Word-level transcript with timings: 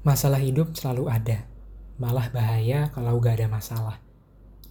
Masalah 0.00 0.40
hidup 0.40 0.72
selalu 0.72 1.12
ada, 1.12 1.44
malah 2.00 2.32
bahaya 2.32 2.88
kalau 2.96 3.20
gak 3.20 3.36
ada 3.36 3.52
masalah. 3.52 4.00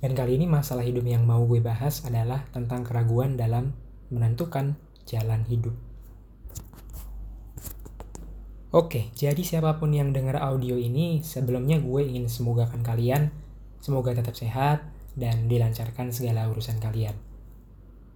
Dan 0.02 0.18
kali 0.18 0.42
ini 0.42 0.50
masalah 0.50 0.82
hidup 0.82 1.06
yang 1.06 1.22
mau 1.22 1.46
gue 1.46 1.62
bahas 1.62 2.02
adalah 2.02 2.50
tentang 2.50 2.82
keraguan 2.82 3.38
dalam 3.38 3.78
menentukan 4.10 4.74
jalan 5.06 5.46
hidup. 5.46 5.78
Oke, 8.74 9.14
jadi 9.14 9.38
siapa 9.46 9.78
pun 9.78 9.94
yang 9.94 10.18
dengar 10.18 10.42
audio 10.42 10.74
ini, 10.82 11.22
sebelumnya 11.22 11.78
gue 11.78 12.10
ingin 12.10 12.26
semogakan 12.26 12.82
kalian, 12.82 13.30
semoga 13.86 14.18
tetap 14.18 14.34
sehat 14.34 14.82
dan 15.14 15.46
dilancarkan 15.46 16.10
segala 16.10 16.50
urusan 16.50 16.82
kalian. 16.82 17.14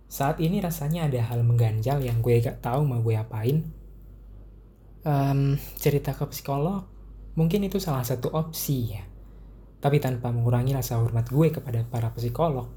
Saat 0.09 0.41
ini 0.41 0.65
rasanya 0.65 1.05
ada 1.05 1.21
hal 1.29 1.45
mengganjal 1.45 2.01
yang 2.01 2.25
gue 2.25 2.41
gak 2.41 2.65
tahu 2.65 2.89
mau 2.89 3.05
gue 3.05 3.21
apain. 3.21 3.69
Um, 5.05 5.61
cerita 5.77 6.17
ke 6.17 6.25
psikolog, 6.33 6.92
Mungkin 7.33 7.65
itu 7.65 7.81
salah 7.81 8.05
satu 8.05 8.29
opsi 8.29 8.93
ya. 8.93 9.03
Tapi 9.81 9.97
tanpa 9.97 10.29
mengurangi 10.29 10.77
rasa 10.77 11.01
hormat 11.01 11.27
gue 11.27 11.49
kepada 11.49 11.83
para 11.83 12.13
psikolog, 12.13 12.69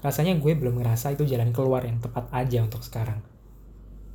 rasanya 0.00 0.38
gue 0.38 0.54
belum 0.54 0.80
ngerasa 0.80 1.18
itu 1.18 1.26
jalan 1.26 1.50
keluar 1.50 1.84
yang 1.84 1.98
tepat 1.98 2.30
aja 2.30 2.62
untuk 2.62 2.80
sekarang. 2.86 3.20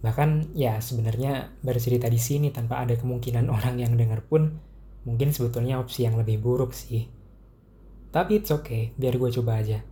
Bahkan 0.03 0.55
ya 0.55 0.79
sebenarnya 0.83 1.51
bercerita 1.63 2.11
di 2.11 2.19
sini 2.19 2.51
tanpa 2.51 2.83
ada 2.83 2.95
kemungkinan 2.95 3.51
orang 3.55 3.79
yang 3.79 3.93
dengar 3.99 4.23
pun 4.23 4.59
mungkin 5.03 5.35
sebetulnya 5.35 5.79
opsi 5.79 6.07
yang 6.07 6.15
lebih 6.15 6.39
buruk 6.39 6.71
sih. 6.71 7.11
Tapi 8.13 8.39
it's 8.39 8.53
okay, 8.53 8.93
biar 8.95 9.19
gue 9.19 9.29
coba 9.41 9.59
aja. 9.59 9.83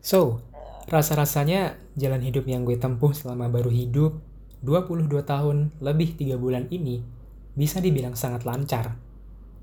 So, 0.00 0.42
rasa-rasanya 0.88 1.78
jalan 1.94 2.24
hidup 2.24 2.48
yang 2.48 2.66
gue 2.66 2.80
tempuh 2.80 3.12
selama 3.14 3.46
baru 3.52 3.70
hidup 3.70 4.18
22 4.60 5.08
tahun 5.24 5.72
lebih 5.80 6.20
3 6.20 6.36
bulan 6.36 6.68
ini 6.68 7.00
bisa 7.56 7.80
dibilang 7.80 8.12
sangat 8.12 8.44
lancar. 8.44 9.00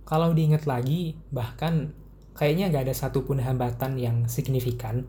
Kalau 0.08 0.34
diingat 0.34 0.66
lagi, 0.66 1.20
bahkan 1.30 1.94
kayaknya 2.34 2.74
gak 2.74 2.90
ada 2.90 2.96
satupun 2.96 3.38
hambatan 3.44 4.00
yang 4.02 4.26
signifikan 4.26 5.06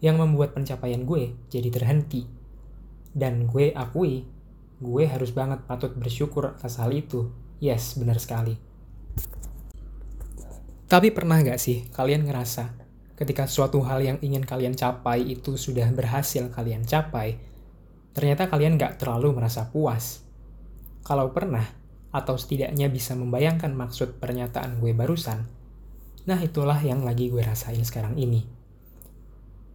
yang 0.00 0.16
membuat 0.16 0.56
pencapaian 0.56 1.04
gue 1.04 1.36
jadi 1.52 1.68
terhenti. 1.68 2.24
Dan 3.12 3.44
gue 3.50 3.76
akui, 3.76 4.24
gue 4.80 5.04
harus 5.04 5.34
banget 5.36 5.66
patut 5.68 5.92
bersyukur 5.92 6.56
atas 6.56 6.80
hal 6.80 6.94
itu. 6.94 7.28
Yes, 7.60 8.00
benar 8.00 8.16
sekali. 8.16 8.56
Tapi 10.88 11.12
pernah 11.12 11.38
gak 11.44 11.60
sih 11.60 11.86
kalian 11.92 12.24
ngerasa 12.24 12.80
ketika 13.20 13.44
suatu 13.44 13.84
hal 13.84 14.00
yang 14.00 14.18
ingin 14.24 14.48
kalian 14.48 14.72
capai 14.72 15.20
itu 15.20 15.60
sudah 15.60 15.84
berhasil 15.92 16.48
kalian 16.48 16.88
capai, 16.88 17.36
ternyata 18.12 18.50
kalian 18.50 18.76
gak 18.78 18.98
terlalu 19.02 19.36
merasa 19.36 19.70
puas. 19.70 20.24
Kalau 21.06 21.30
pernah, 21.32 21.64
atau 22.10 22.34
setidaknya 22.34 22.90
bisa 22.90 23.14
membayangkan 23.14 23.70
maksud 23.70 24.18
pernyataan 24.18 24.82
gue 24.82 24.90
barusan, 24.90 25.46
nah 26.26 26.38
itulah 26.42 26.78
yang 26.82 27.06
lagi 27.06 27.30
gue 27.30 27.40
rasain 27.40 27.80
sekarang 27.86 28.18
ini. 28.18 28.42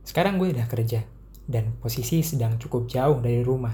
Sekarang 0.03 0.36
gue 0.38 0.52
udah 0.52 0.67
kerja, 0.67 1.08
dan 1.47 1.78
posisi 1.80 2.22
sedang 2.22 2.59
cukup 2.59 2.91
jauh 2.91 3.23
dari 3.23 3.41
rumah. 3.41 3.73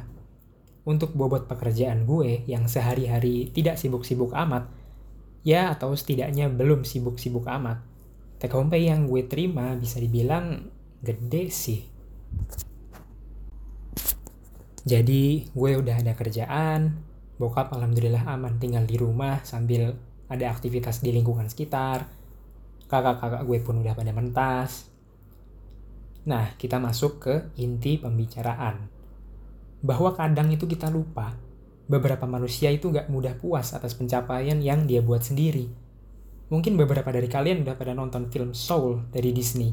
Untuk 0.81 1.13
bobot 1.13 1.45
pekerjaan 1.45 2.09
gue 2.09 2.45
yang 2.49 2.65
sehari-hari 2.65 3.53
tidak 3.53 3.77
sibuk-sibuk 3.77 4.33
amat, 4.33 4.69
ya 5.41 5.73
atau 5.73 5.93
setidaknya 5.93 6.49
belum 6.49 6.85
sibuk-sibuk 6.85 7.45
amat, 7.49 7.81
take 8.37 8.53
home 8.53 8.69
pay 8.69 8.89
yang 8.89 9.09
gue 9.09 9.25
terima 9.25 9.73
bisa 9.77 9.97
dibilang 10.01 10.69
gede 11.01 11.49
sih. 11.49 11.81
Jadi 14.81 15.45
gue 15.53 15.71
udah 15.77 16.01
ada 16.01 16.17
kerjaan, 16.17 16.97
bokap 17.37 17.69
alhamdulillah 17.69 18.25
aman 18.25 18.57
tinggal 18.57 18.81
di 18.89 18.97
rumah 18.97 19.45
sambil 19.45 19.93
ada 20.25 20.49
aktivitas 20.49 21.05
di 21.05 21.13
lingkungan 21.13 21.45
sekitar. 21.45 22.09
Kakak-kakak 22.89 23.45
gue 23.45 23.59
pun 23.61 23.85
udah 23.85 23.94
pada 23.94 24.09
mentas. 24.09 24.89
Nah, 26.25 26.53
kita 26.57 26.81
masuk 26.81 27.22
ke 27.22 27.35
inti 27.61 28.01
pembicaraan. 28.01 28.89
Bahwa 29.81 30.13
kadang 30.13 30.50
itu 30.53 30.66
kita 30.66 30.89
lupa, 30.89 31.33
beberapa 31.89 32.25
manusia 32.29 32.69
itu 32.69 32.89
gak 32.94 33.09
mudah 33.09 33.38
puas 33.38 33.73
atas 33.73 33.94
pencapaian 33.94 34.57
yang 34.61 34.85
dia 34.85 35.01
buat 35.01 35.22
sendiri. 35.22 35.69
Mungkin 36.51 36.75
beberapa 36.75 37.09
dari 37.09 37.31
kalian 37.31 37.63
udah 37.63 37.75
pada 37.77 37.94
nonton 37.95 38.27
film 38.27 38.51
Soul 38.51 39.07
dari 39.13 39.31
Disney. 39.31 39.72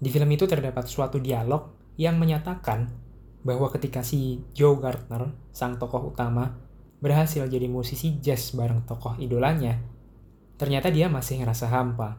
Di 0.00 0.08
film 0.10 0.30
itu 0.32 0.48
terdapat 0.48 0.88
suatu 0.88 1.20
dialog 1.20 1.94
yang 2.00 2.18
menyatakan 2.18 3.03
bahwa 3.44 3.68
ketika 3.68 4.00
si 4.00 4.40
Joe 4.56 4.80
Gardner, 4.80 5.36
sang 5.52 5.76
tokoh 5.76 6.10
utama, 6.10 6.56
berhasil 7.04 7.44
jadi 7.44 7.68
musisi 7.68 8.16
jazz 8.24 8.56
bareng 8.56 8.88
tokoh 8.88 9.20
idolanya, 9.20 9.76
ternyata 10.56 10.88
dia 10.88 11.12
masih 11.12 11.44
ngerasa 11.44 11.68
hampa. 11.68 12.16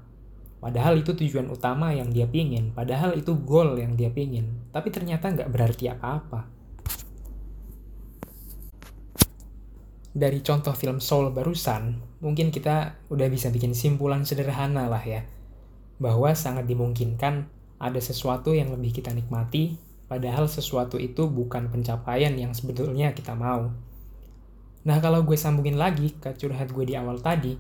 Padahal 0.62 1.02
itu 1.02 1.18
tujuan 1.18 1.50
utama 1.50 1.92
yang 1.92 2.14
dia 2.14 2.30
pingin, 2.30 2.72
padahal 2.72 3.18
itu 3.18 3.34
goal 3.42 3.74
yang 3.82 3.98
dia 3.98 4.14
pingin, 4.14 4.70
tapi 4.70 4.94
ternyata 4.94 5.34
nggak 5.34 5.50
berarti 5.50 5.90
apa-apa. 5.90 6.42
Dari 10.16 10.40
contoh 10.40 10.72
film 10.72 11.04
Soul 11.04 11.36
barusan, 11.36 12.00
mungkin 12.24 12.48
kita 12.48 13.04
udah 13.12 13.28
bisa 13.28 13.52
bikin 13.52 13.76
simpulan 13.76 14.24
sederhana 14.24 14.88
lah 14.88 15.04
ya, 15.04 15.28
bahwa 16.00 16.32
sangat 16.38 16.70
dimungkinkan 16.70 17.52
ada 17.82 18.00
sesuatu 18.00 18.56
yang 18.56 18.72
lebih 18.72 18.96
kita 18.96 19.12
nikmati 19.12 19.76
Padahal 20.06 20.46
sesuatu 20.46 21.02
itu 21.02 21.26
bukan 21.26 21.74
pencapaian 21.74 22.34
yang 22.38 22.54
sebetulnya 22.54 23.18
kita 23.18 23.34
mau. 23.34 23.74
Nah 24.86 24.98
kalau 25.02 25.26
gue 25.26 25.34
sambungin 25.34 25.82
lagi 25.82 26.14
ke 26.22 26.38
curhat 26.38 26.70
gue 26.70 26.86
di 26.86 26.94
awal 26.94 27.18
tadi, 27.18 27.58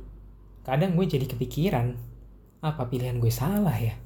kadang 0.61 0.93
gue 0.93 1.09
jadi 1.09 1.25
kepikiran, 1.25 1.97
apa 2.61 2.85
pilihan 2.85 3.17
gue 3.17 3.33
salah 3.33 3.73
ya? 3.73 3.97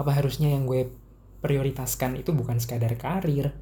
Apa 0.00 0.16
harusnya 0.16 0.48
yang 0.48 0.64
gue 0.64 0.88
prioritaskan 1.44 2.16
itu 2.16 2.32
bukan 2.32 2.56
sekadar 2.56 2.96
karir? 2.96 3.52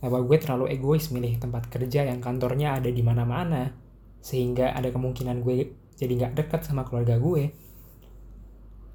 Apa 0.00 0.24
gue 0.24 0.36
terlalu 0.40 0.72
egois 0.72 1.12
milih 1.12 1.36
tempat 1.36 1.68
kerja 1.68 2.08
yang 2.08 2.24
kantornya 2.24 2.80
ada 2.80 2.88
di 2.88 3.04
mana-mana, 3.04 3.76
sehingga 4.24 4.72
ada 4.72 4.88
kemungkinan 4.88 5.44
gue 5.44 5.76
jadi 6.00 6.12
gak 6.24 6.40
dekat 6.40 6.60
sama 6.64 6.88
keluarga 6.88 7.20
gue? 7.20 7.52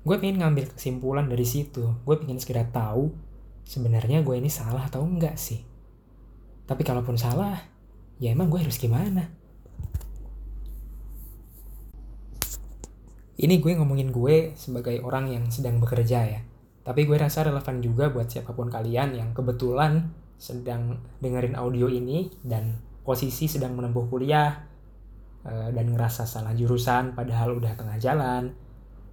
Gue 0.02 0.16
pengen 0.18 0.42
ngambil 0.42 0.74
kesimpulan 0.74 1.30
dari 1.30 1.46
situ, 1.46 1.94
gue 1.94 2.16
pengen 2.18 2.42
segera 2.42 2.66
tahu 2.66 3.29
sebenarnya 3.70 4.26
gue 4.26 4.34
ini 4.34 4.50
salah 4.50 4.90
atau 4.90 5.06
enggak 5.06 5.38
sih. 5.38 5.62
Tapi 6.66 6.82
kalaupun 6.82 7.22
salah, 7.22 7.54
ya 8.18 8.34
emang 8.34 8.50
gue 8.50 8.58
harus 8.58 8.82
gimana? 8.82 9.30
Ini 13.40 13.56
gue 13.62 13.72
ngomongin 13.78 14.10
gue 14.10 14.58
sebagai 14.58 15.06
orang 15.06 15.30
yang 15.30 15.46
sedang 15.54 15.78
bekerja 15.78 16.20
ya. 16.26 16.42
Tapi 16.82 17.06
gue 17.06 17.16
rasa 17.22 17.46
relevan 17.46 17.78
juga 17.86 18.10
buat 18.10 18.26
siapa 18.26 18.58
pun 18.58 18.74
kalian 18.74 19.14
yang 19.14 19.30
kebetulan 19.38 20.10
sedang 20.42 21.06
dengerin 21.22 21.54
audio 21.54 21.86
ini 21.86 22.34
dan 22.42 22.82
posisi 23.06 23.46
sedang 23.46 23.78
menempuh 23.78 24.10
kuliah 24.10 24.66
eh, 25.46 25.70
dan 25.72 25.86
ngerasa 25.94 26.26
salah 26.26 26.56
jurusan 26.58 27.14
padahal 27.14 27.60
udah 27.60 27.76
tengah 27.76 28.00
jalan 28.02 28.56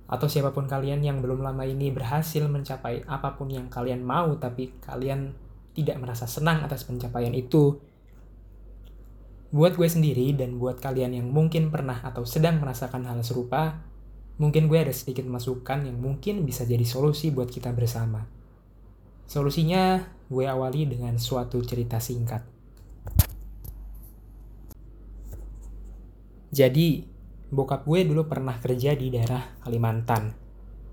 atau 0.06 0.30
siapa 0.30 0.54
pun 0.54 0.70
kalian 0.70 1.02
yang 1.02 1.18
belum 1.18 1.42
lama 1.42 1.66
ini 1.66 1.90
berhasil 1.90 2.46
mencapai 2.46 3.02
apa 3.10 3.34
pun 3.34 3.50
yang 3.50 3.66
kalian 3.66 4.06
mau 4.06 4.38
tapi 4.38 4.70
kalian 4.78 5.34
tidak 5.74 5.98
merasa 5.98 6.24
senang 6.30 6.62
atas 6.62 6.86
pencapaian 6.86 7.34
itu. 7.34 7.76
Buat 9.50 9.76
gue 9.76 9.86
sendiri 9.86 10.32
dan 10.32 10.56
buat 10.62 10.78
kalian 10.78 11.18
yang 11.18 11.28
mungkin 11.30 11.68
pernah 11.68 12.00
atau 12.02 12.24
sedang 12.24 12.62
merasakan 12.62 13.04
hal 13.06 13.20
serupa, 13.26 13.82
mungkin 14.40 14.70
gue 14.70 14.78
ada 14.80 14.94
sedikit 14.94 15.28
masukan 15.28 15.84
yang 15.84 16.00
mungkin 16.00 16.48
bisa 16.48 16.64
jadi 16.64 16.82
solusi 16.82 17.34
buat 17.34 17.50
kita 17.52 17.70
bersama. 17.76 18.24
Solusinya 19.26 20.06
gue 20.30 20.44
awali 20.46 20.86
dengan 20.86 21.18
suatu 21.18 21.58
cerita 21.62 21.98
singkat. 21.98 22.42
Jadi, 26.54 27.15
Bokap 27.46 27.86
gue 27.86 28.02
dulu 28.02 28.26
pernah 28.26 28.58
kerja 28.58 28.98
di 28.98 29.06
daerah 29.06 29.38
Kalimantan, 29.62 30.34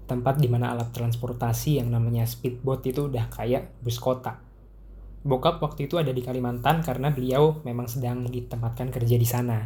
tempat 0.06 0.38
di 0.38 0.46
mana 0.46 0.70
alat 0.70 0.94
transportasi 0.94 1.82
yang 1.82 1.90
namanya 1.90 2.30
speedboat 2.30 2.86
itu 2.86 3.10
udah 3.10 3.26
kayak 3.34 3.74
bus 3.82 3.98
kota. 3.98 4.38
Bokap 5.26 5.58
waktu 5.66 5.90
itu 5.90 5.98
ada 5.98 6.14
di 6.14 6.22
Kalimantan 6.22 6.86
karena 6.86 7.10
beliau 7.10 7.58
memang 7.66 7.90
sedang 7.90 8.30
ditempatkan 8.30 8.94
kerja 8.94 9.18
di 9.18 9.26
sana. 9.26 9.66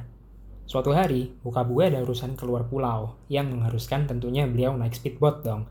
Suatu 0.63 0.95
hari, 0.95 1.35
bokap 1.43 1.67
gue 1.67 1.91
ada 1.91 1.99
urusan 2.03 2.39
keluar 2.39 2.71
pulau 2.71 3.19
yang 3.27 3.51
mengharuskan 3.51 4.07
tentunya 4.07 4.47
beliau 4.47 4.71
naik 4.79 4.95
speedboat 4.95 5.43
dong. 5.43 5.67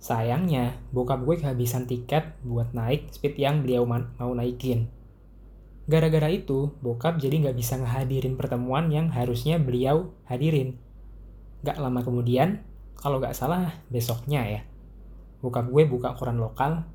Sayangnya, 0.00 0.84
bokap 0.92 1.24
gue 1.24 1.40
kehabisan 1.40 1.88
tiket 1.88 2.36
buat 2.44 2.76
naik 2.76 3.08
speed 3.08 3.40
yang 3.40 3.64
beliau 3.64 3.88
mau 3.88 4.32
naikin. 4.36 4.88
Gara-gara 5.90 6.30
itu, 6.30 6.70
bokap 6.78 7.18
jadi 7.18 7.42
nggak 7.42 7.58
bisa 7.58 7.74
ngehadirin 7.74 8.38
pertemuan 8.38 8.94
yang 8.94 9.10
harusnya 9.10 9.58
beliau 9.58 10.14
hadirin. 10.30 10.78
Gak 11.66 11.82
lama 11.82 12.06
kemudian, 12.06 12.62
kalau 12.94 13.18
nggak 13.18 13.34
salah 13.34 13.74
besoknya 13.90 14.46
ya, 14.46 14.60
bokap 15.42 15.66
gue 15.66 15.90
buka 15.90 16.14
koran 16.14 16.38
lokal, 16.38 16.86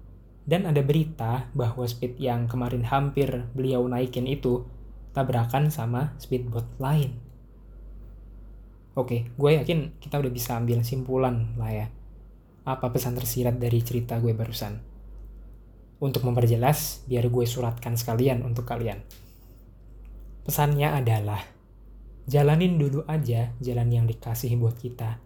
Dan 0.46 0.70
ada 0.70 0.78
berita 0.86 1.50
bahwa 1.58 1.90
speed 1.90 2.22
yang 2.22 2.46
kemarin 2.46 2.86
hampir 2.86 3.50
beliau 3.58 3.82
naikin 3.90 4.30
itu 4.30 4.62
tabrakan 5.10 5.74
sama 5.74 6.14
speedboat 6.22 6.70
lain. 6.78 7.18
Oke, 8.94 9.26
gue 9.26 9.52
yakin 9.58 9.98
kita 9.98 10.22
udah 10.22 10.30
bisa 10.30 10.54
ambil 10.62 10.86
simpulan 10.86 11.58
lah 11.58 11.74
ya. 11.74 11.88
Apa 12.62 12.94
pesan 12.94 13.18
tersirat 13.18 13.58
dari 13.58 13.82
cerita 13.82 14.22
gue 14.22 14.38
barusan. 14.38 14.95
Untuk 16.06 16.22
memperjelas, 16.22 17.02
biar 17.10 17.26
gue 17.34 17.46
suratkan 17.50 17.98
sekalian 17.98 18.46
untuk 18.46 18.70
kalian. 18.70 19.02
Pesannya 20.46 20.94
adalah, 20.94 21.42
jalanin 22.30 22.78
dulu 22.78 23.02
aja 23.10 23.58
jalan 23.58 23.90
yang 23.90 24.06
dikasih 24.06 24.54
buat 24.62 24.78
kita. 24.78 25.18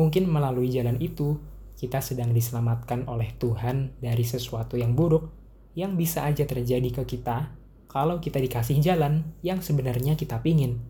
Mungkin 0.00 0.24
melalui 0.24 0.72
jalan 0.72 0.96
itu, 0.96 1.36
kita 1.76 2.00
sedang 2.00 2.32
diselamatkan 2.32 3.04
oleh 3.04 3.36
Tuhan 3.36 4.00
dari 4.00 4.24
sesuatu 4.24 4.80
yang 4.80 4.96
buruk 4.96 5.28
yang 5.76 6.00
bisa 6.00 6.24
aja 6.24 6.48
terjadi 6.48 6.88
ke 6.88 7.04
kita 7.04 7.52
kalau 7.84 8.16
kita 8.16 8.40
dikasih 8.40 8.80
jalan 8.80 9.28
yang 9.44 9.60
sebenarnya 9.60 10.16
kita 10.16 10.40
pingin. 10.40 10.80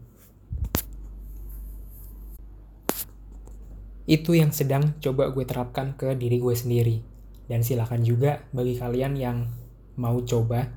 Itu 4.06 4.38
yang 4.38 4.54
sedang 4.54 4.94
coba 5.02 5.34
gue 5.34 5.42
terapkan 5.42 5.98
ke 5.98 6.14
diri 6.14 6.38
gue 6.38 6.54
sendiri. 6.54 7.07
Dan 7.48 7.64
silakan 7.64 8.04
juga 8.04 8.44
bagi 8.52 8.76
kalian 8.76 9.16
yang 9.16 9.48
mau 9.96 10.20
coba, 10.22 10.68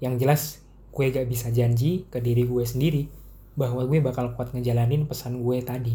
yang 0.00 0.16
jelas 0.16 0.64
gue 0.90 1.12
gak 1.12 1.28
bisa 1.28 1.52
janji 1.52 2.08
ke 2.08 2.24
diri 2.24 2.48
gue 2.48 2.64
sendiri 2.64 3.04
bahwa 3.52 3.84
gue 3.84 4.00
bakal 4.00 4.32
kuat 4.32 4.56
ngejalanin 4.56 5.04
pesan 5.04 5.44
gue 5.44 5.60
tadi. 5.60 5.94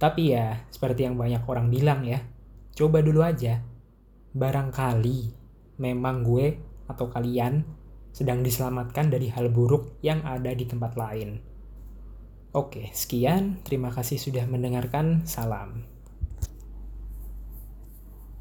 Tapi 0.00 0.32
ya, 0.32 0.64
seperti 0.72 1.04
yang 1.04 1.20
banyak 1.20 1.44
orang 1.44 1.68
bilang 1.68 2.08
ya, 2.08 2.24
Coba 2.78 3.02
dulu 3.02 3.26
aja. 3.26 3.58
Barangkali 4.38 5.34
memang 5.82 6.22
gue 6.22 6.62
atau 6.86 7.10
kalian 7.10 7.66
sedang 8.14 8.46
diselamatkan 8.46 9.10
dari 9.10 9.34
hal 9.34 9.50
buruk 9.50 9.98
yang 9.98 10.22
ada 10.22 10.54
di 10.54 10.62
tempat 10.62 10.94
lain. 10.94 11.42
Oke, 12.54 12.94
sekian. 12.94 13.66
Terima 13.66 13.90
kasih 13.90 14.22
sudah 14.22 14.46
mendengarkan. 14.46 15.26
Salam. 15.26 15.97